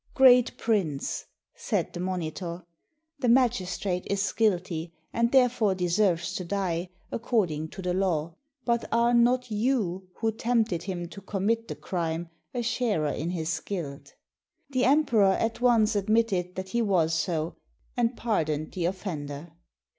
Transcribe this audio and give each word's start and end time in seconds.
"Great 0.15 0.57
Prince," 0.57 1.25
said 1.53 1.93
the 1.93 1.99
monitor, 1.99 2.63
"the 3.19 3.29
magis 3.29 3.77
trate 3.77 4.01
is 4.07 4.31
guilty, 4.33 4.91
and 5.13 5.31
therefore 5.31 5.75
deserves 5.75 6.33
to 6.33 6.43
die, 6.43 6.89
according 7.11 7.67
to 7.67 7.83
the 7.83 7.93
law; 7.93 8.33
but 8.65 8.83
are 8.91 9.13
not 9.13 9.51
you, 9.51 10.09
who 10.15 10.31
tempted 10.31 10.81
him 10.81 11.07
to 11.07 11.21
commit 11.21 11.67
the 11.67 11.75
crime, 11.75 12.29
a 12.51 12.63
sharer 12.63 13.11
in 13.13 13.29
his 13.29 13.59
guilt?" 13.59 14.15
The 14.71 14.85
emperor 14.85 15.33
at 15.33 15.61
once 15.61 15.95
admitted 15.95 16.55
that 16.55 16.69
he 16.69 16.81
was 16.81 17.13
so, 17.13 17.57
and 17.95 18.17
pardoned 18.17 18.71
the 18.71 18.85
offender. 18.85 19.51